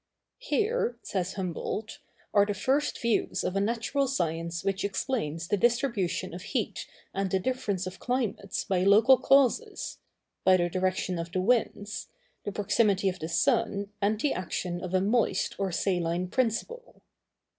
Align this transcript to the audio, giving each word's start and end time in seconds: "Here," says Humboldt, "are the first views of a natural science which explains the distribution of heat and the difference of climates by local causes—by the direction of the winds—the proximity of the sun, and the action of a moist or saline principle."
"Here," 0.39 0.97
says 1.03 1.33
Humboldt, 1.35 1.99
"are 2.33 2.47
the 2.47 2.55
first 2.55 2.99
views 2.99 3.43
of 3.43 3.55
a 3.55 3.61
natural 3.61 4.07
science 4.07 4.63
which 4.63 4.83
explains 4.83 5.47
the 5.47 5.57
distribution 5.57 6.33
of 6.33 6.41
heat 6.41 6.87
and 7.13 7.29
the 7.29 7.37
difference 7.37 7.85
of 7.85 7.99
climates 7.99 8.63
by 8.63 8.79
local 8.79 9.19
causes—by 9.19 10.57
the 10.57 10.71
direction 10.71 11.19
of 11.19 11.31
the 11.31 11.41
winds—the 11.41 12.51
proximity 12.51 13.09
of 13.09 13.19
the 13.19 13.29
sun, 13.29 13.91
and 14.01 14.19
the 14.19 14.33
action 14.33 14.83
of 14.83 14.95
a 14.95 15.01
moist 15.01 15.53
or 15.59 15.71
saline 15.71 16.27
principle." 16.29 17.03